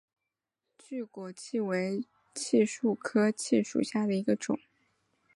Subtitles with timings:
[0.79, 4.57] 巨果槭为槭树科槭属下的一个种。